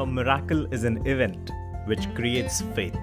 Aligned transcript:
a 0.00 0.06
miracle 0.06 0.66
is 0.72 0.84
an 0.84 1.06
event 1.06 1.50
which 1.84 2.04
creates 2.14 2.62
faith. 2.74 2.96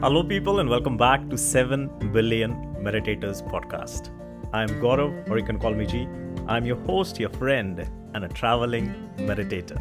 Hello, 0.00 0.22
people, 0.24 0.60
and 0.60 0.70
welcome 0.70 0.96
back 0.96 1.28
to 1.28 1.36
7 1.36 2.10
Billion 2.10 2.52
Meditators 2.76 3.42
podcast. 3.50 4.08
I'm 4.54 4.70
Gaurav, 4.84 5.28
or 5.28 5.36
you 5.38 5.44
can 5.44 5.58
call 5.58 5.74
me 5.74 5.84
G. 5.84 6.08
I'm 6.48 6.64
your 6.64 6.78
host, 6.86 7.20
your 7.20 7.28
friend, 7.28 7.86
and 8.14 8.24
a 8.24 8.28
traveling 8.28 8.94
meditator. 9.18 9.78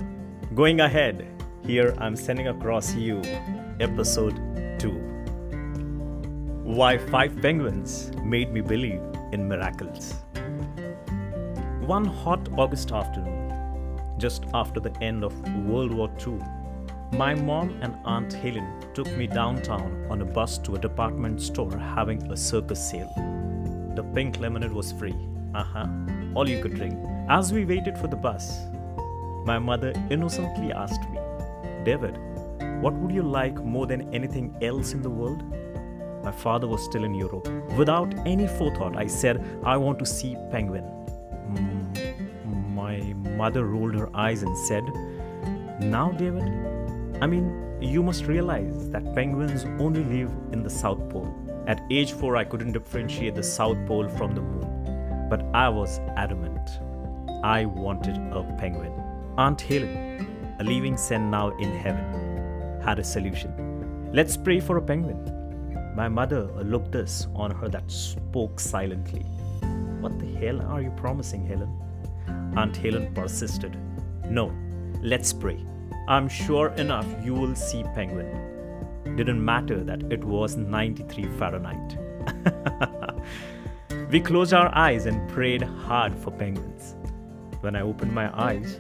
Going 0.56 0.82
ahead, 0.82 1.26
here 1.66 1.96
I'm 2.00 2.18
sending 2.18 2.50
across 2.50 2.94
you 2.94 3.22
episode 3.80 4.36
2 4.80 4.90
Why 6.80 6.98
Five 6.98 7.42
Penguins 7.42 8.12
Made 8.26 8.52
Me 8.52 8.60
Believe 8.60 9.02
in 9.32 9.48
Miracles. 9.48 10.16
One 11.80 12.04
hot 12.04 12.50
August 12.58 12.92
afternoon, 12.92 13.39
just 14.20 14.44
after 14.54 14.80
the 14.80 14.96
end 15.02 15.24
of 15.24 15.34
World 15.66 15.94
War 15.94 16.12
II, 16.26 16.40
my 17.18 17.34
mom 17.34 17.78
and 17.82 17.96
Aunt 18.06 18.34
Helen 18.34 18.86
took 18.94 19.08
me 19.18 19.26
downtown 19.26 20.06
on 20.10 20.22
a 20.22 20.26
bus 20.26 20.58
to 20.60 20.76
a 20.76 20.80
department 20.80 21.42
store 21.42 21.72
having 21.78 22.22
a 22.32 22.38
circus 22.38 22.92
sale. 22.92 23.12
The 23.96 24.04
pink 24.14 24.40
lemonade 24.40 24.72
was 24.72 24.92
free. 24.92 25.16
Uh 25.56 25.64
huh. 25.64 25.88
All 26.36 26.48
you 26.48 26.62
could 26.62 26.76
drink. 26.76 26.98
As 27.30 27.52
we 27.52 27.66
waited 27.66 27.98
for 27.98 28.08
the 28.08 28.16
bus, 28.16 28.60
my 29.46 29.58
mother 29.58 29.94
innocently 30.10 30.72
asked 30.72 31.10
me, 31.10 31.20
David, 31.84 32.18
what 32.82 32.94
would 32.94 33.12
you 33.12 33.24
like 33.24 33.56
more 33.64 33.88
than 33.88 34.14
anything 34.14 34.56
else 34.62 34.94
in 34.94 35.02
the 35.02 35.10
world? 35.10 35.44
My 36.24 36.32
father 36.32 36.68
was 36.68 36.84
still 36.84 37.04
in 37.04 37.16
Europe. 37.16 37.48
Without 37.78 38.14
any 38.28 38.48
forethought, 38.48 38.96
I 38.96 39.08
said, 39.08 39.44
I 39.64 39.78
want 39.78 39.98
to 40.00 40.06
see 40.06 40.36
penguin. 40.52 40.99
My 42.90 43.14
mother 43.38 43.66
rolled 43.66 43.94
her 43.94 44.10
eyes 44.16 44.42
and 44.42 44.58
said, 44.58 44.84
Now, 45.80 46.10
David, 46.10 46.50
I 47.22 47.28
mean, 47.28 47.78
you 47.80 48.02
must 48.02 48.26
realize 48.26 48.90
that 48.90 49.14
penguins 49.14 49.64
only 49.80 50.04
live 50.04 50.32
in 50.52 50.64
the 50.64 50.72
South 50.72 51.08
Pole. 51.12 51.32
At 51.68 51.84
age 51.92 52.14
4, 52.14 52.36
I 52.36 52.46
couldn't 52.46 52.72
differentiate 52.72 53.36
the 53.36 53.44
South 53.44 53.78
Pole 53.86 54.10
from 54.10 54.34
the 54.34 54.42
moon, 54.42 55.28
but 55.30 55.46
I 55.54 55.70
was 55.70 56.00
adamant. 56.18 56.68
I 57.44 57.66
wanted 57.66 58.18
a 58.32 58.42
penguin. 58.58 58.92
Aunt 59.38 59.62
Helen, 59.62 60.56
a 60.60 60.64
living 60.64 60.98
saint 60.98 61.26
now 61.26 61.56
in 61.60 61.70
heaven, 61.70 62.82
had 62.82 62.98
a 62.98 63.04
solution. 63.04 64.10
Let's 64.12 64.36
pray 64.36 64.60
for 64.60 64.78
a 64.78 64.82
penguin. 64.82 65.94
My 65.96 66.08
mother 66.08 66.46
looked 66.64 66.92
this 66.92 67.28
on 67.36 67.52
her 67.52 67.70
that 67.70 67.92
spoke 67.92 68.60
silently. 68.60 69.22
What 70.02 70.18
the 70.18 70.34
hell 70.42 70.60
are 70.64 70.82
you 70.82 70.90
promising, 70.98 71.46
Helen? 71.46 71.72
Aunt 72.56 72.76
Helen 72.76 73.14
persisted. 73.14 73.78
No, 74.26 74.54
let's 75.02 75.34
pray. 75.34 75.66
I'm 76.08 76.28
sure 76.28 76.70
enough 76.70 77.06
you 77.24 77.34
will 77.34 77.56
see 77.56 77.84
penguin. 77.96 79.16
Didn't 79.16 79.44
matter 79.44 79.84
that 79.84 80.04
it 80.12 80.24
was 80.24 80.56
93 80.56 81.26
Fahrenheit. 81.38 81.98
we 84.12 84.20
closed 84.20 84.54
our 84.54 84.74
eyes 84.76 85.06
and 85.06 85.30
prayed 85.30 85.62
hard 85.62 86.18
for 86.18 86.32
penguins. 86.32 86.96
When 87.62 87.76
I 87.76 87.82
opened 87.82 88.14
my 88.14 88.30
eyes, 88.38 88.80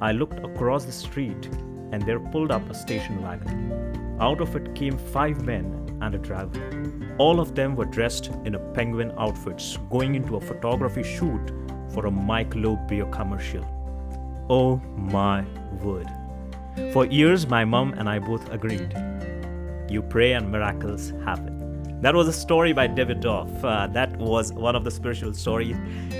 I 0.00 0.12
looked 0.12 0.44
across 0.44 0.84
the 0.84 0.92
street 0.92 1.46
and 1.92 2.02
there 2.02 2.20
pulled 2.20 2.50
up 2.50 2.68
a 2.70 2.74
station 2.74 3.22
wagon. 3.22 4.16
Out 4.20 4.40
of 4.40 4.54
it 4.54 4.74
came 4.74 4.96
five 4.98 5.44
men 5.44 5.89
and 6.00 6.14
a 6.14 6.18
driver. 6.18 7.14
All 7.18 7.40
of 7.40 7.54
them 7.54 7.76
were 7.76 7.84
dressed 7.84 8.30
in 8.44 8.54
a 8.54 8.58
penguin 8.58 9.12
outfits 9.18 9.76
going 9.90 10.14
into 10.14 10.36
a 10.36 10.40
photography 10.40 11.02
shoot 11.02 11.52
for 11.92 12.06
a 12.06 12.10
Mike 12.10 12.50
Michelob 12.50 12.88
beer 12.88 13.06
commercial. 13.06 13.64
Oh 14.48 14.76
my 14.96 15.44
word. 15.82 16.08
For 16.92 17.04
years, 17.06 17.46
my 17.46 17.64
mom 17.64 17.94
and 17.94 18.08
I 18.08 18.18
both 18.18 18.50
agreed. 18.50 18.94
You 19.88 20.02
pray 20.02 20.32
and 20.32 20.50
miracles 20.50 21.12
happen. 21.24 22.00
That 22.00 22.14
was 22.14 22.28
a 22.28 22.32
story 22.32 22.72
by 22.72 22.86
David 22.86 23.20
Doff. 23.20 23.50
Uh, 23.62 23.86
that 23.88 24.16
was 24.16 24.52
one 24.52 24.74
of 24.74 24.84
the 24.84 24.90
spiritual 24.90 25.34
stories. 25.34 25.76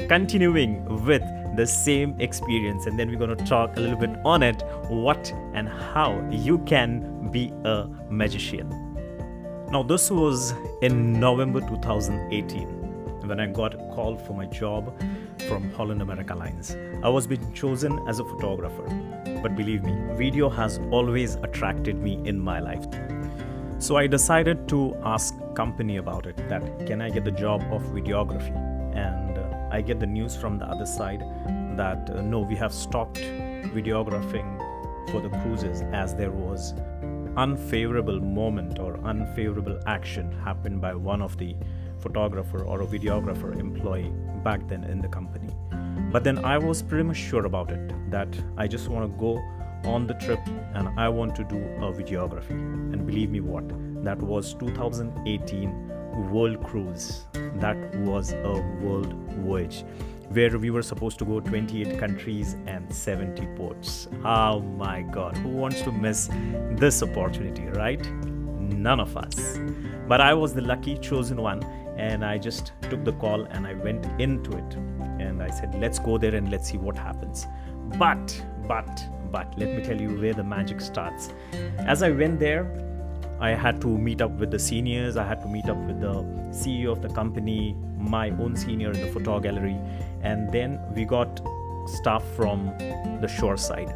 Continuing 0.09 0.84
with 1.06 1.22
the 1.56 1.66
same 1.66 2.21
experience, 2.21 2.87
and 2.87 2.99
then 2.99 3.09
we're 3.09 3.19
going 3.19 3.37
to 3.37 3.44
talk 3.44 3.76
a 3.76 3.81
little 3.81 3.97
bit 3.97 4.10
on 4.25 4.43
it 4.43 4.62
what 4.88 5.32
and 5.55 5.69
how 5.69 6.21
you 6.31 6.59
can 6.59 7.31
be 7.31 7.53
a 7.65 7.87
magician. 8.10 8.90
Now, 9.70 9.84
this 9.84 10.10
was 10.10 10.53
in 10.82 11.20
November 11.20 11.60
2018 11.60 13.28
when 13.28 13.38
I 13.38 13.47
got 13.47 13.75
a 13.75 13.78
call 13.94 14.16
for 14.16 14.32
my 14.32 14.47
job 14.47 14.92
from 15.47 15.70
Holland 15.75 16.03
America 16.03 16.34
Lines. 16.34 16.76
I 17.04 17.08
was 17.08 17.28
being 17.28 17.53
chosen 17.53 17.97
as 18.08 18.19
a 18.19 18.25
photographer. 18.25 18.82
But 19.41 19.54
believe 19.54 19.84
me, 19.84 19.94
video 20.16 20.48
has 20.48 20.81
always 20.91 21.36
attracted 21.36 22.03
me 22.03 22.20
in 22.25 22.36
my 22.36 22.58
life. 22.58 22.84
So 23.78 23.97
I 23.97 24.08
decided 24.08 24.69
to 24.70 24.97
ask 25.04 25.36
company 25.54 25.98
about 25.98 26.26
it 26.26 26.37
that 26.48 26.84
can 26.84 27.00
I 27.00 27.08
get 27.08 27.25
the 27.25 27.31
job 27.31 27.62
of 27.70 27.81
videography? 27.92 28.56
And 28.97 29.38
uh, 29.38 29.69
I 29.70 29.82
get 29.82 30.00
the 30.00 30.06
news 30.06 30.34
from 30.34 30.58
the 30.58 30.64
other 30.64 30.84
side 30.84 31.20
that 31.76 32.10
uh, 32.10 32.22
no, 32.22 32.41
we 32.41 32.56
have 32.56 32.72
stopped 32.72 33.20
videographing 33.20 34.58
for 35.12 35.20
the 35.20 35.31
cruises 35.42 35.82
as 35.92 36.16
there 36.16 36.32
was 36.32 36.75
unfavorable 37.41 38.21
moment 38.21 38.78
or 38.78 38.99
unfavorable 39.03 39.81
action 39.87 40.31
happened 40.45 40.78
by 40.78 40.95
one 40.95 41.23
of 41.23 41.39
the 41.39 41.56
photographer 41.99 42.62
or 42.65 42.83
a 42.83 42.87
videographer 42.87 43.59
employee 43.59 44.12
back 44.45 44.69
then 44.69 44.84
in 44.84 45.01
the 45.01 45.09
company. 45.09 45.49
But 46.12 46.23
then 46.23 46.45
I 46.45 46.59
was 46.59 46.83
pretty 46.83 47.05
much 47.05 47.17
sure 47.17 47.47
about 47.47 47.71
it 47.71 47.95
that 48.11 48.29
I 48.59 48.67
just 48.69 48.89
want 48.89 49.11
to 49.11 49.19
go 49.19 49.39
on 49.84 50.06
the 50.06 50.15
trip 50.15 50.41
and 50.75 50.89
I 51.00 51.09
want 51.09 51.34
to 51.37 51.45
do 51.45 51.56
a 51.56 51.91
videography. 51.93 52.50
And 52.93 53.06
believe 53.06 53.31
me 53.31 53.41
what, 53.41 53.67
that 54.05 54.21
was 54.21 54.53
2018 54.55 55.91
World 56.31 56.62
Cruise. 56.62 57.25
That 57.56 57.76
was 58.00 58.32
a 58.32 58.60
world 58.82 59.12
voyage 59.44 59.84
where 60.31 60.56
we 60.59 60.71
were 60.71 60.82
supposed 60.82 61.19
to 61.19 61.25
go 61.25 61.41
28 61.41 61.98
countries 61.98 62.56
and 62.66 62.93
70 62.94 63.47
ports. 63.56 64.09
Oh 64.25 64.60
my 64.60 65.03
god, 65.03 65.37
who 65.38 65.49
wants 65.49 65.82
to 65.82 65.93
miss 65.93 66.31
this 66.72 67.03
opportunity, 67.03 67.65
right? 67.66 68.04
None 68.60 69.00
of 69.00 69.16
us. 69.16 69.59
But 70.06 70.20
I 70.20 70.34
was 70.34 70.54
the 70.54 70.60
lucky 70.60 70.97
chosen 70.99 71.41
one 71.41 71.62
and 71.97 72.25
I 72.25 72.38
just 72.38 72.72
took 72.82 73.04
the 73.04 73.12
call 73.12 73.44
and 73.44 73.66
I 73.66 73.75
went 73.75 74.06
into 74.20 74.53
it 74.53 74.75
and 75.20 75.43
I 75.43 75.50
said, 75.50 75.75
let's 75.75 75.99
go 75.99 76.16
there 76.16 76.34
and 76.34 76.50
let's 76.50 76.70
see 76.70 76.78
what 76.78 76.97
happens. 76.97 77.47
But, 77.99 78.44
but, 78.69 79.04
but, 79.32 79.53
let 79.59 79.76
me 79.76 79.82
tell 79.82 80.00
you 80.00 80.20
where 80.20 80.32
the 80.32 80.44
magic 80.44 80.81
starts. 80.81 81.31
As 81.78 82.03
I 82.03 82.10
went 82.10 82.38
there, 82.38 82.65
I 83.41 83.50
had 83.50 83.81
to 83.81 83.88
meet 83.88 84.20
up 84.22 84.32
with 84.32 84.50
the 84.50 84.59
seniors, 84.59 85.16
I 85.16 85.26
had 85.26 85.40
meet 85.50 85.69
up 85.69 85.77
with 85.78 86.00
the 86.00 86.15
CEO 86.50 86.93
of 86.93 87.03
the 87.03 87.09
company, 87.09 87.77
my 87.97 88.31
own 88.31 88.56
senior 88.56 88.91
in 88.93 89.00
the 89.00 89.09
photo 89.09 89.41
gallery, 89.41 89.78
and 90.22 90.50
then 90.53 90.81
we 90.94 91.05
got 91.05 91.41
staff 91.87 92.25
from 92.37 92.66
the 93.21 93.28
shore 93.28 93.56
side. 93.56 93.94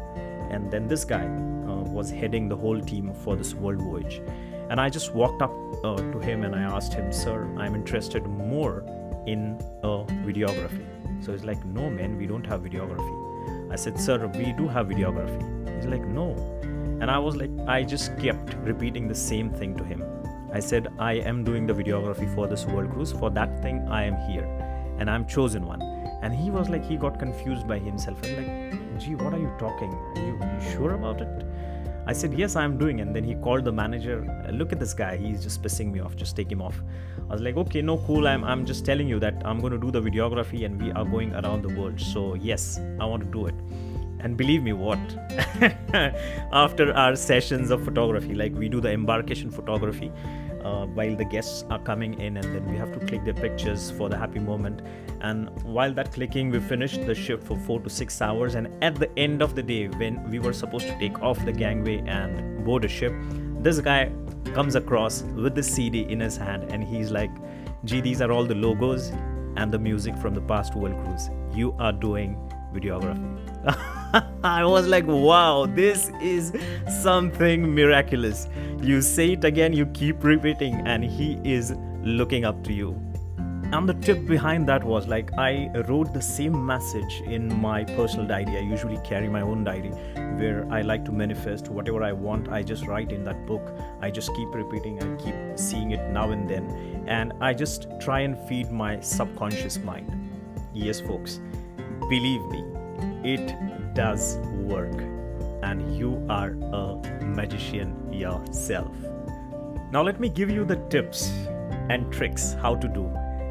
And 0.51 0.71
then 0.71 0.87
this 0.87 1.05
guy 1.05 1.25
uh, 1.25 1.83
was 1.97 2.11
heading 2.11 2.47
the 2.49 2.55
whole 2.55 2.79
team 2.79 3.13
for 3.23 3.35
this 3.35 3.53
world 3.53 3.81
voyage. 3.81 4.21
And 4.69 4.79
I 4.81 4.89
just 4.89 5.13
walked 5.13 5.41
up 5.41 5.53
uh, 5.83 5.97
to 5.97 6.19
him 6.19 6.43
and 6.43 6.55
I 6.55 6.61
asked 6.61 6.93
him, 6.93 7.11
Sir, 7.11 7.47
I'm 7.57 7.75
interested 7.75 8.25
more 8.25 8.83
in 9.27 9.57
videography. 9.83 10.85
So 11.23 11.31
he's 11.31 11.43
like, 11.43 11.63
No, 11.65 11.89
man, 11.89 12.17
we 12.17 12.25
don't 12.25 12.45
have 12.45 12.61
videography. 12.61 13.71
I 13.71 13.75
said, 13.75 13.99
Sir, 13.99 14.27
we 14.27 14.53
do 14.53 14.67
have 14.67 14.87
videography. 14.87 15.75
He's 15.75 15.85
like, 15.85 16.05
No. 16.05 16.33
And 17.01 17.11
I 17.11 17.19
was 17.19 17.35
like, 17.35 17.51
I 17.67 17.83
just 17.83 18.17
kept 18.17 18.55
repeating 18.55 19.07
the 19.07 19.15
same 19.15 19.51
thing 19.51 19.75
to 19.77 19.83
him. 19.83 20.03
I 20.55 20.59
said, 20.61 20.87
I 20.97 21.15
am 21.29 21.43
doing 21.43 21.67
the 21.67 21.73
videography 21.73 22.33
for 22.33 22.47
this 22.47 22.65
world 22.65 22.89
cruise. 22.91 23.11
For 23.11 23.29
that 23.29 23.61
thing, 23.61 23.85
I 23.89 24.03
am 24.05 24.15
here. 24.31 24.45
And 24.99 25.09
I'm 25.09 25.25
chosen 25.27 25.65
one. 25.65 25.81
And 26.21 26.33
he 26.33 26.49
was 26.49 26.69
like, 26.69 26.85
he 26.85 26.95
got 26.95 27.19
confused 27.19 27.67
by 27.67 27.77
himself. 27.77 28.21
Was 28.21 28.31
like, 28.31 28.99
gee, 28.99 29.15
what 29.15 29.33
are 29.33 29.37
you 29.37 29.51
talking? 29.59 29.93
Are 29.93 30.25
you, 30.25 30.37
are 30.41 30.53
you 30.53 30.71
sure 30.71 30.93
about 30.93 31.19
it? 31.19 31.45
I 32.07 32.13
said, 32.13 32.33
Yes, 32.33 32.55
I'm 32.55 32.77
doing. 32.77 33.01
And 33.01 33.13
then 33.13 33.25
he 33.25 33.35
called 33.35 33.65
the 33.65 33.73
manager. 33.73 34.17
Look 34.49 34.71
at 34.71 34.79
this 34.79 34.93
guy. 34.93 35.17
He's 35.17 35.43
just 35.43 35.61
pissing 35.61 35.91
me 35.91 35.99
off. 35.99 36.15
Just 36.15 36.37
take 36.37 36.49
him 36.49 36.61
off. 36.61 36.81
I 37.29 37.33
was 37.33 37.41
like, 37.41 37.57
Okay, 37.57 37.81
no, 37.81 37.97
cool. 37.97 38.25
I'm, 38.25 38.45
I'm 38.45 38.65
just 38.65 38.85
telling 38.85 39.09
you 39.09 39.19
that 39.19 39.41
I'm 39.43 39.59
going 39.59 39.73
to 39.73 39.79
do 39.79 39.91
the 39.91 40.01
videography 40.01 40.63
and 40.65 40.81
we 40.81 40.89
are 40.93 41.03
going 41.03 41.35
around 41.35 41.63
the 41.63 41.75
world. 41.77 41.99
So, 41.99 42.35
yes, 42.35 42.79
I 43.01 43.05
want 43.05 43.23
to 43.23 43.29
do 43.29 43.47
it. 43.47 43.55
And 44.19 44.37
believe 44.37 44.63
me, 44.63 44.73
what? 44.73 44.99
After 46.53 46.93
our 46.93 47.15
sessions 47.15 47.69
of 47.71 47.83
photography, 47.83 48.33
like 48.33 48.55
we 48.55 48.69
do 48.69 48.79
the 48.79 48.91
embarkation 48.91 49.51
photography, 49.51 50.11
uh, 50.65 50.85
while 50.97 51.15
the 51.15 51.25
guests 51.25 51.63
are 51.69 51.79
coming 51.79 52.19
in 52.19 52.37
and 52.37 52.55
then 52.55 52.65
we 52.69 52.75
have 52.75 52.91
to 52.91 52.99
click 53.05 53.23
their 53.23 53.33
pictures 53.33 53.91
for 53.91 54.09
the 54.09 54.17
happy 54.17 54.39
moment 54.39 54.81
and 55.21 55.49
while 55.63 55.93
that 55.93 56.11
clicking 56.11 56.49
we 56.49 56.59
finished 56.59 57.05
the 57.05 57.13
shift 57.13 57.43
for 57.43 57.57
4 57.57 57.81
to 57.81 57.89
6 57.89 58.21
hours 58.21 58.55
and 58.55 58.83
at 58.83 58.95
the 58.95 59.09
end 59.17 59.43
of 59.43 59.55
the 59.55 59.63
day 59.63 59.87
when 60.03 60.17
we 60.31 60.39
were 60.39 60.53
supposed 60.53 60.87
to 60.87 60.97
take 60.97 61.21
off 61.21 61.43
the 61.45 61.51
gangway 61.51 61.97
and 62.07 62.65
board 62.65 62.83
a 62.83 62.87
ship 62.87 63.13
this 63.67 63.79
guy 63.79 64.11
comes 64.55 64.75
across 64.75 65.21
with 65.45 65.53
the 65.53 65.63
cd 65.63 66.01
in 66.09 66.19
his 66.19 66.37
hand 66.47 66.63
and 66.71 66.83
he's 66.83 67.11
like 67.11 67.31
gee 67.83 68.01
these 68.01 68.21
are 68.21 68.31
all 68.31 68.45
the 68.53 68.59
logos 68.65 69.11
and 69.57 69.71
the 69.71 69.79
music 69.79 70.17
from 70.17 70.33
the 70.33 70.45
past 70.53 70.75
world 70.75 70.95
cruise 71.03 71.29
you 71.53 71.73
are 71.79 71.93
doing 71.93 72.37
videography. 72.75 73.35
I 74.43 74.63
was 74.65 74.87
like, 74.87 75.07
wow, 75.07 75.65
this 75.65 76.09
is 76.21 76.53
something 77.01 77.73
miraculous. 77.73 78.47
You 78.81 79.01
say 79.01 79.31
it 79.31 79.43
again, 79.43 79.73
you 79.73 79.85
keep 79.87 80.23
repeating, 80.23 80.75
and 80.85 81.03
he 81.03 81.39
is 81.43 81.73
looking 82.03 82.45
up 82.45 82.63
to 82.65 82.73
you. 82.73 82.99
And 83.71 83.89
the 83.89 83.95
tip 83.95 84.27
behind 84.27 84.69
that 84.69 84.83
was 84.83 85.07
like 85.07 85.31
i 85.39 85.69
wrote 85.87 86.13
the 86.13 86.21
same 86.21 86.65
message 86.65 87.21
in 87.25 87.53
my 87.59 87.83
personal 87.83 88.27
diary. 88.27 88.57
I 88.57 88.59
usually 88.59 88.99
carry 88.99 89.27
my 89.27 89.41
own 89.41 89.63
diary 89.63 89.89
where 90.39 90.67
i 90.71 90.81
like 90.81 91.03
to 91.05 91.11
manifest 91.11 91.69
whatever 91.69 92.03
i 92.03 92.11
want. 92.11 92.47
I 92.49 92.61
just 92.61 92.85
write 92.85 93.11
in 93.11 93.23
that 93.23 93.47
book. 93.47 93.73
I 94.01 94.11
just 94.11 94.33
keep 94.35 94.53
repeating 94.53 95.01
I 95.01 95.15
keep 95.15 95.35
seeing 95.55 95.91
it 95.91 96.11
now 96.11 96.29
and 96.29 96.47
then. 96.47 97.03
And 97.07 97.33
i 97.41 97.53
just 97.53 97.87
try 97.99 98.19
and 98.19 98.37
feed 98.47 98.71
my 98.71 98.99
subconscious 98.99 99.79
mind. 99.79 100.13
Yes 100.73 101.01
folks 101.01 101.41
believe 102.07 102.45
me 102.45 102.63
it 103.23 103.55
does 103.95 104.37
work 104.73 105.14
and 105.65 105.97
you 105.97 106.11
are 106.29 106.51
a 106.81 106.85
magician 107.39 107.91
yourself 108.13 108.95
now 109.91 110.01
let 110.01 110.19
me 110.19 110.29
give 110.29 110.49
you 110.49 110.65
the 110.65 110.77
tips 110.95 111.27
and 111.89 112.11
tricks 112.11 112.53
how 112.61 112.75
to 112.75 112.87
do 112.87 113.05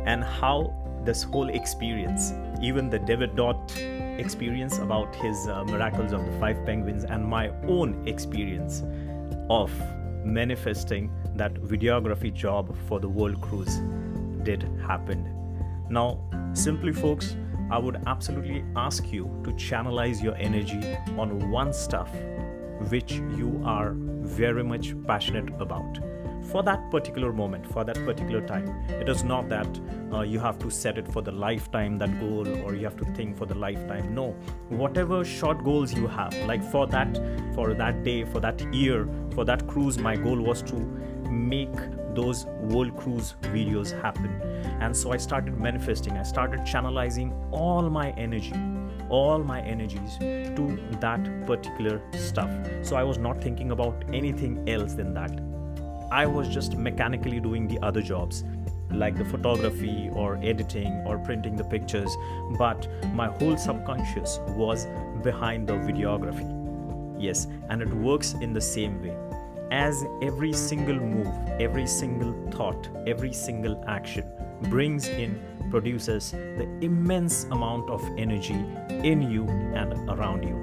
and 0.07 0.23
how 0.23 0.59
this 1.05 1.23
whole 1.23 1.49
experience, 1.51 2.33
even 2.61 2.89
the 2.89 2.99
David 2.99 3.37
Dot 3.37 3.77
experience 4.19 4.79
about 4.79 5.15
his 5.17 5.49
uh, 5.49 5.65
miracles 5.65 6.13
of 6.13 6.25
the 6.25 6.33
five 6.39 6.65
penguins, 6.65 7.05
and 7.05 7.25
my 7.25 7.49
own 7.67 8.07
experience 8.07 8.83
of 9.51 9.71
manifesting 10.25 11.11
that 11.37 11.55
videography 11.55 12.33
job 12.33 12.77
for 12.89 13.01
the 13.01 13.09
world 13.09 13.41
cruise 13.41 13.81
did 14.43 14.63
happen. 14.87 15.31
Now, 15.91 16.21
simply, 16.55 16.93
folks, 16.93 17.37
I 17.71 17.79
would 17.79 18.03
absolutely 18.07 18.65
ask 18.77 19.13
you 19.13 19.25
to 19.45 19.51
channelize 19.53 20.23
your 20.23 20.35
energy 20.37 20.97
on 21.19 21.51
one 21.51 21.73
stuff 21.73 22.11
which 22.89 23.13
you 23.13 23.63
are 23.65 23.95
very 23.97 24.65
much 24.65 24.95
passionate 25.07 25.49
about 25.61 25.99
for 26.51 26.63
that 26.63 26.91
particular 26.91 27.33
moment, 27.33 27.67
for 27.67 27.85
that 27.85 27.97
particular 28.05 28.47
time. 28.47 28.69
It 28.89 29.09
is 29.09 29.25
not 29.25 29.49
that 29.49 29.81
uh, 30.13 30.21
you 30.21 30.39
have 30.39 30.59
to 30.59 30.71
set 30.71 30.99
it 30.99 31.09
for 31.09 31.23
the 31.23 31.33
lifetime, 31.33 31.99
that 31.99 32.21
goal, 32.21 32.47
or 32.65 32.75
you 32.75 32.85
have 32.85 32.97
to 32.99 33.05
think 33.15 33.37
for 33.37 33.47
the 33.47 33.55
lifetime. 33.55 34.15
No, 34.15 34.33
whatever 34.69 35.25
short 35.25 35.65
goals 35.65 35.93
you 35.95 36.07
have, 36.07 36.35
like 36.47 36.63
for 36.63 36.87
that, 36.89 37.17
for 37.55 37.75
that 37.75 38.05
day, 38.05 38.25
for 38.25 38.41
that 38.41 38.61
year, 38.75 39.09
for 39.35 39.45
that 39.45 39.67
cruise, 39.67 39.99
my 39.99 40.17
goal 40.17 40.39
was 40.39 40.63
to 40.63 40.77
make 41.31 41.75
those 42.15 42.47
world 42.47 42.97
cruise 42.97 43.35
videos 43.43 43.91
happen. 44.03 44.41
And 44.81 44.97
so 44.97 45.13
I 45.13 45.17
started 45.17 45.59
manifesting, 45.59 46.13
I 46.15 46.23
started 46.23 46.61
channelizing 46.61 47.33
all 47.53 47.89
my 47.91 48.11
energy 48.13 48.55
all 49.09 49.39
my 49.39 49.61
energies 49.61 50.17
to 50.19 50.79
that 51.01 51.47
particular 51.47 52.01
stuff. 52.13 52.51
So 52.83 52.97
I 52.97 53.03
was 53.03 53.19
not 53.19 53.43
thinking 53.43 53.71
about 53.71 54.03
anything 54.13 54.69
else 54.69 54.95
than 54.95 55.15
that. 55.15 55.41
I 56.11 56.27
was 56.27 56.49
just 56.49 56.77
mechanically 56.77 57.41
doing 57.41 57.67
the 57.69 57.79
other 57.81 58.03
jobs 58.03 58.45
like 58.91 59.17
the 59.17 59.25
photography 59.25 60.09
or 60.13 60.37
editing 60.37 61.03
or 61.05 61.19
printing 61.19 61.57
the 61.57 61.65
pictures, 61.65 62.17
but 62.59 62.89
my 63.13 63.27
whole 63.27 63.57
subconscious 63.57 64.39
was 64.49 64.87
behind 65.23 65.69
the 65.69 65.73
videography. 65.73 66.49
Yes, 67.19 67.49
and 67.69 67.83
it 67.83 67.93
works 67.93 68.35
in 68.35 68.53
the 68.53 68.61
same 68.61 69.03
way. 69.03 69.17
As 69.75 70.07
every 70.23 70.53
single 70.53 71.01
move, 71.01 71.27
every 71.59 71.89
single 71.89 72.33
thought, 72.53 72.89
every 73.09 73.33
single 73.33 73.83
action 73.89 74.25
brings 74.71 75.09
in, 75.09 75.43
produces 75.69 76.31
the 76.31 76.69
immense 76.81 77.43
amount 77.51 77.91
of 77.91 78.01
energy 78.17 78.65
in 78.89 79.29
you 79.29 79.49
and 79.75 80.09
around 80.09 80.45
you. 80.45 80.57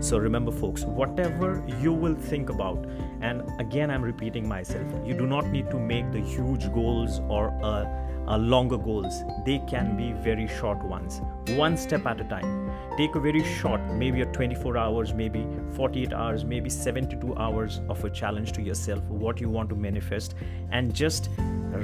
So 0.00 0.18
remember, 0.18 0.50
folks, 0.50 0.82
whatever 0.82 1.64
you 1.80 1.92
will 1.92 2.16
think 2.16 2.50
about, 2.50 2.84
and 3.20 3.48
again, 3.60 3.92
I'm 3.92 4.02
repeating 4.02 4.48
myself, 4.48 4.92
you 5.06 5.14
do 5.14 5.28
not 5.28 5.46
need 5.46 5.70
to 5.70 5.78
make 5.78 6.10
the 6.10 6.20
huge 6.20 6.72
goals 6.72 7.20
or 7.28 7.46
a, 7.62 7.86
a 8.28 8.38
longer 8.38 8.78
goals. 8.78 9.22
They 9.44 9.60
can 9.68 9.96
be 9.96 10.12
very 10.12 10.46
short 10.46 10.82
ones, 10.84 11.20
one 11.50 11.76
step 11.76 12.06
at 12.06 12.20
a 12.20 12.24
time. 12.24 12.70
Take 12.96 13.14
a 13.14 13.20
very 13.20 13.42
short, 13.42 13.80
maybe 13.92 14.20
a 14.20 14.26
24 14.26 14.76
hours, 14.76 15.14
maybe 15.14 15.46
48 15.74 16.12
hours, 16.12 16.44
maybe 16.44 16.68
72 16.68 17.34
hours 17.36 17.80
of 17.88 18.04
a 18.04 18.10
challenge 18.10 18.52
to 18.52 18.62
yourself, 18.62 19.02
what 19.04 19.40
you 19.40 19.48
want 19.48 19.68
to 19.70 19.76
manifest, 19.76 20.34
and 20.70 20.94
just 20.94 21.30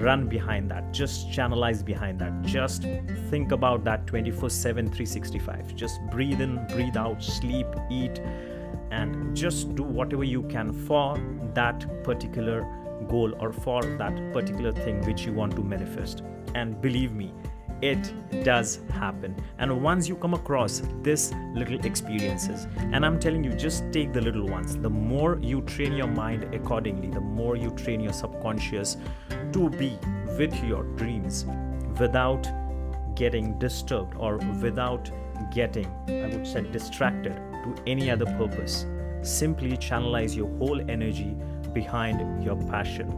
run 0.02 0.29
behind 0.29 0.70
that 0.70 0.93
just 0.93 1.31
channelize 1.31 1.82
behind 1.82 2.19
that 2.19 2.43
just 2.43 2.82
think 3.31 3.52
about 3.52 3.85
that 3.85 4.06
24 4.06 4.50
7 4.50 4.85
365 4.85 5.75
just 5.75 5.99
breathe 6.11 6.43
in 6.43 6.64
breathe 6.69 6.96
out 6.96 7.23
sleep 7.23 7.67
eat 7.90 8.20
and 8.90 9.35
just 9.35 9.75
do 9.75 9.82
whatever 9.82 10.25
you 10.25 10.43
can 10.43 10.73
for 10.73 11.19
that 11.55 12.05
particular 12.05 12.67
goal 13.08 13.34
or 13.40 13.52
for 13.52 13.82
that 13.82 14.32
particular 14.32 14.72
thing 14.72 15.00
which 15.06 15.25
you 15.25 15.32
want 15.32 15.56
to 15.56 15.62
manifest. 15.62 16.22
And 16.55 16.81
believe 16.81 17.12
me 17.12 17.32
it 17.81 18.12
does 18.44 18.81
happen. 18.90 19.37
And 19.58 19.82
once 19.82 20.08
you 20.08 20.16
come 20.16 20.34
across 20.34 20.82
this 21.02 21.32
little 21.55 21.78
experiences 21.87 22.66
and 22.93 23.06
i'm 23.06 23.20
telling 23.20 23.44
you 23.44 23.52
just 23.52 23.84
take 23.93 24.12
the 24.12 24.20
little 24.20 24.46
ones. 24.46 24.76
The 24.76 24.90
more 24.90 25.38
you 25.40 25.62
train 25.62 25.93
your 25.93 26.08
mind 26.08 26.52
accordingly 26.55 27.08
the 27.08 27.20
more 27.20 27.56
you 27.56 27.70
train 27.70 28.00
your 28.00 28.12
subconscious 28.12 28.96
to 29.52 29.70
be 29.70 29.99
with 30.38 30.62
your 30.64 30.82
dreams 30.96 31.46
without 31.99 32.49
getting 33.14 33.58
disturbed 33.58 34.14
or 34.16 34.37
without 34.62 35.11
getting 35.52 35.87
i 36.08 36.26
would 36.26 36.46
say 36.46 36.62
distracted 36.62 37.34
to 37.64 37.82
any 37.87 38.11
other 38.11 38.26
purpose. 38.26 38.87
Simply 39.22 39.76
channelize 39.76 40.37
your 40.37 40.49
whole 40.58 40.81
energy 40.90 41.37
behind 41.80 42.44
your 42.48 42.58
passion 42.75 43.08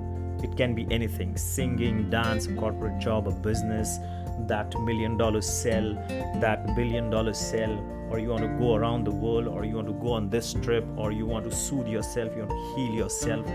it 0.49 0.57
can 0.57 0.75
be 0.75 0.87
anything 0.99 1.37
singing 1.37 2.09
dance 2.11 2.47
corporate 2.59 2.99
job 3.07 3.29
a 3.29 3.35
business 3.49 3.99
that 4.47 4.75
million 4.81 5.17
dollar 5.17 5.41
sell, 5.41 5.95
that 6.41 6.75
billion 6.75 7.11
dollar 7.11 7.33
sell, 7.33 7.73
or 8.11 8.19
you 8.19 8.29
want 8.29 8.43
to 8.43 8.49
go 8.59 8.75
around 8.75 9.05
the 9.05 9.11
world, 9.11 9.47
or 9.47 9.65
you 9.65 9.77
want 9.77 9.87
to 9.87 9.95
go 9.95 10.13
on 10.13 10.31
this 10.31 10.55
trip, 10.55 10.85
or 10.97 11.13
you 11.13 11.27
want 11.27 11.45
to 11.45 11.55
soothe 11.55 11.89
yourself, 11.89 12.33
you 12.35 12.45
want 12.45 12.51
to 12.51 12.77
heal 12.77 12.95
yourself. 12.95 13.47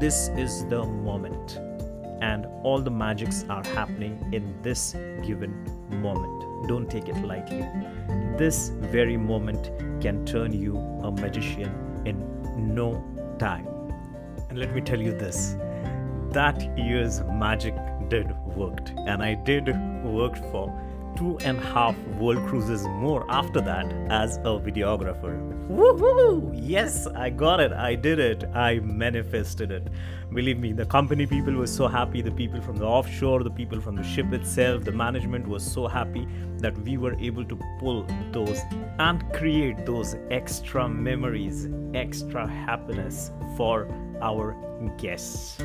This 0.00 0.28
is 0.30 0.64
the 0.66 0.84
moment. 0.84 1.58
And 2.20 2.46
all 2.62 2.80
the 2.80 2.90
magics 2.90 3.44
are 3.48 3.64
happening 3.64 4.28
in 4.32 4.54
this 4.62 4.92
given 5.26 5.52
moment. 5.90 6.68
Don't 6.68 6.88
take 6.88 7.08
it 7.08 7.16
lightly. 7.24 7.66
This 8.38 8.68
very 8.68 9.16
moment 9.16 9.70
can 10.00 10.24
turn 10.24 10.52
you 10.52 10.76
a 11.02 11.10
magician 11.10 12.02
in 12.06 12.74
no 12.74 13.04
time. 13.38 13.71
And 14.52 14.60
let 14.60 14.74
me 14.74 14.82
tell 14.82 15.00
you 15.00 15.12
this 15.16 15.56
that 16.32 16.60
year's 16.76 17.22
magic 17.22 17.74
did 18.10 18.36
worked 18.54 18.90
and 19.06 19.22
I 19.22 19.32
did 19.32 19.66
work 20.04 20.36
for 20.50 20.66
two 21.16 21.38
and 21.38 21.56
a 21.56 21.62
half 21.62 21.96
world 22.18 22.46
cruises 22.46 22.82
more 22.84 23.24
after 23.30 23.62
that 23.62 23.90
as 24.10 24.36
a 24.36 24.52
videographer. 24.66 25.32
Woohoo! 25.70 26.52
Yes, 26.54 27.06
I 27.06 27.30
got 27.30 27.60
it. 27.60 27.72
I 27.72 27.94
did 27.94 28.18
it. 28.18 28.44
I 28.52 28.80
manifested 28.80 29.70
it. 29.70 29.88
Believe 30.34 30.58
me, 30.58 30.74
the 30.74 30.84
company 30.84 31.24
people 31.24 31.54
were 31.54 31.66
so 31.66 31.88
happy. 31.88 32.20
The 32.20 32.30
people 32.30 32.60
from 32.60 32.76
the 32.76 32.84
offshore, 32.84 33.42
the 33.44 33.50
people 33.50 33.80
from 33.80 33.96
the 33.96 34.02
ship 34.02 34.34
itself, 34.34 34.84
the 34.84 34.92
management 34.92 35.48
was 35.48 35.64
so 35.64 35.86
happy 35.86 36.28
that 36.58 36.76
we 36.82 36.98
were 36.98 37.14
able 37.18 37.46
to 37.46 37.58
pull 37.80 38.06
those 38.32 38.60
and 38.98 39.24
create 39.32 39.86
those 39.86 40.14
extra 40.30 40.86
memories, 40.90 41.68
extra 41.94 42.46
happiness 42.46 43.30
for 43.56 43.88
our 44.22 44.56
guests. 44.96 45.58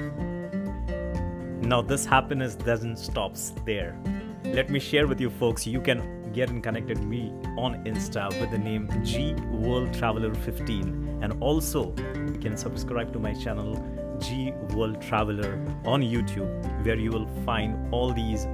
Now, 1.61 1.81
this 1.81 2.05
happiness 2.05 2.55
doesn't 2.55 2.97
stop 2.97 3.35
there. 3.65 3.97
Let 4.43 4.69
me 4.69 4.79
share 4.79 5.07
with 5.07 5.21
you, 5.21 5.29
folks. 5.29 5.67
You 5.67 5.81
can 5.81 6.31
get 6.33 6.49
in 6.49 6.61
connected 6.61 7.03
me 7.03 7.31
on 7.57 7.83
Insta 7.85 8.29
with 8.39 8.51
the 8.51 8.57
name 8.57 8.89
G 9.03 9.33
World 9.51 9.93
Traveler 9.93 10.33
15, 10.33 11.19
and 11.21 11.41
also 11.41 11.93
you 12.33 12.39
can 12.39 12.55
subscribe 12.57 13.11
to 13.13 13.19
my 13.19 13.33
channel 13.33 13.75
G 14.19 14.51
World 14.73 15.01
Traveler 15.01 15.53
on 15.85 16.01
YouTube, 16.01 16.49
where 16.85 16.95
you 16.95 17.11
will 17.11 17.27
find 17.45 17.93
all 17.93 18.13
these 18.13 18.47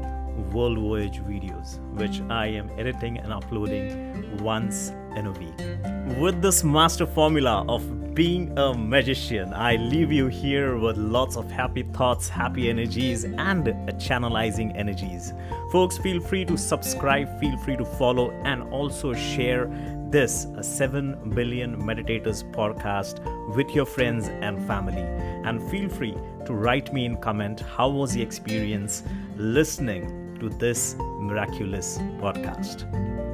world 0.52 0.78
voyage 0.78 1.22
videos, 1.22 1.80
which 1.98 2.22
I 2.30 2.48
am 2.48 2.70
editing 2.78 3.18
and 3.18 3.32
uploading 3.32 4.44
once 4.44 4.90
in 5.16 5.28
a 5.28 5.32
week. 5.32 6.20
With 6.20 6.42
this 6.42 6.64
master 6.64 7.06
formula 7.06 7.66
of 7.68 8.14
being 8.14 8.58
a 8.58 8.74
magician, 8.74 9.54
I 9.54 9.76
leave 9.78 10.12
you 10.12 10.28
here 10.28 10.78
with 10.78 10.98
lots 10.98 11.36
of 11.36 11.50
happy 11.50 11.84
thoughts, 11.84 12.30
happy 12.30 12.70
energies, 12.70 13.24
and 13.24 13.66
channelizing 14.00 14.78
energies. 14.78 15.34
Folks, 15.72 15.98
feel 15.98 16.22
free 16.22 16.46
to 16.46 16.58
subscribe, 16.58 17.40
feel 17.40 17.58
free 17.60 17.78
to 17.78 17.86
follow, 17.86 18.32
and 18.44 18.64
also 18.72 19.14
share 19.14 19.68
this 20.14 20.46
7 20.62 21.32
billion 21.34 21.76
meditators 21.82 22.44
podcast 22.52 23.18
with 23.56 23.72
your 23.72 23.86
friends 23.86 24.28
and 24.28 24.64
family 24.68 25.02
and 25.02 25.60
feel 25.72 25.90
free 25.90 26.16
to 26.46 26.54
write 26.54 26.94
me 26.94 27.06
in 27.06 27.18
comment 27.18 27.62
how 27.62 27.90
was 27.90 28.14
the 28.14 28.22
experience 28.22 29.02
listening 29.38 30.23
to 30.44 30.50
this 30.58 30.96
miraculous 31.20 32.00
podcast. 32.20 32.84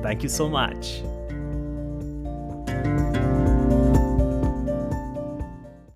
Thank 0.04 0.22
you 0.22 0.30
so 0.30 0.48
much 0.48 1.02